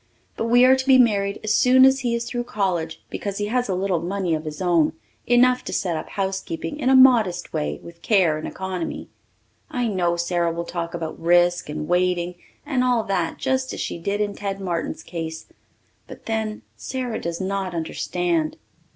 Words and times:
But 0.35 0.45
we 0.45 0.65
are 0.65 0.75
to 0.75 0.85
be 0.87 0.97
married 0.97 1.39
as 1.43 1.53
soon 1.53 1.85
as 1.85 1.99
he 1.99 2.15
is 2.15 2.25
through 2.25 2.45
college 2.45 3.03
because 3.11 3.37
he 3.37 3.45
has 3.49 3.69
a 3.69 3.75
little 3.75 4.01
money 4.01 4.33
of 4.33 4.45
his 4.45 4.59
own 4.59 4.93
enough 5.27 5.63
to 5.65 5.73
set 5.73 5.95
up 5.95 6.09
housekeeping 6.09 6.79
in 6.79 6.89
a 6.89 6.95
modest 6.95 7.53
way 7.53 7.79
with 7.83 8.01
care 8.01 8.39
and 8.39 8.47
economy. 8.47 9.09
I 9.69 9.87
know 9.87 10.15
Sara 10.17 10.51
will 10.51 10.63
talk 10.65 10.95
about 10.95 11.21
risk 11.21 11.69
and 11.69 11.87
waiting 11.87 12.33
and 12.65 12.83
all 12.83 13.03
that 13.03 13.37
just 13.37 13.73
as 13.73 13.79
she 13.79 13.99
did 13.99 14.21
in 14.21 14.33
Ted 14.33 14.59
Martin's 14.59 15.03
case. 15.03 15.45
But 16.07 16.25
then 16.25 16.63
Sara 16.75 17.19
does 17.21 17.39
not 17.39 17.75
understand. 17.75 18.57